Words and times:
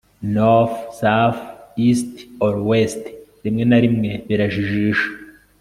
north, 0.37 0.79
south, 1.01 1.37
east 1.87 2.09
or 2.43 2.53
west) 2.71 3.03
rimwe 3.45 3.63
na 3.69 3.77
rimwe 3.83 4.11
birajijisha 4.27 5.07